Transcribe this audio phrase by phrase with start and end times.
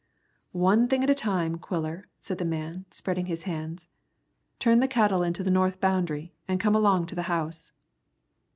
[0.55, 3.87] "One thing at a time, Quiller," said the man, spreading his hands.
[4.57, 7.71] "Turn the cattle into the north boundary an' come along to the house."